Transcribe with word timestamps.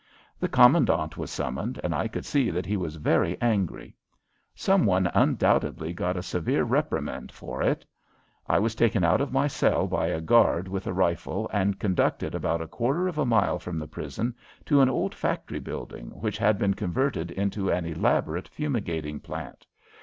The 0.39 0.47
commandant 0.47 1.15
was 1.15 1.29
summoned, 1.29 1.79
and 1.83 1.93
I 1.93 2.07
could 2.07 2.25
see 2.25 2.49
that 2.49 2.65
he 2.65 2.75
was 2.75 2.95
very 2.95 3.39
angry. 3.39 3.95
Some 4.55 4.87
one 4.87 5.05
undoubtedly 5.13 5.93
got 5.93 6.17
a 6.17 6.23
severe 6.23 6.63
reprimand 6.63 7.31
for 7.31 7.61
it. 7.61 7.85
I 8.49 8.57
was 8.57 8.73
taken 8.73 9.03
out 9.03 9.21
of 9.21 9.31
my 9.31 9.45
cell 9.45 9.85
by 9.85 10.07
a 10.07 10.19
guard 10.19 10.67
with 10.67 10.87
a 10.87 10.91
rifle 10.91 11.47
and 11.53 11.79
conducted 11.79 12.33
about 12.33 12.63
a 12.63 12.67
quarter 12.67 13.07
of 13.07 13.19
a 13.19 13.27
mile 13.27 13.59
from 13.59 13.77
the 13.77 13.87
prison 13.87 14.33
to 14.65 14.81
an 14.81 14.89
old 14.89 15.13
factory 15.13 15.59
building 15.59 16.07
which 16.19 16.39
had 16.39 16.57
been 16.57 16.73
converted 16.73 17.29
into 17.29 17.69
an 17.69 17.85
elaborate 17.85 18.47
fumigating 18.47 19.19
plant. 19.19 19.67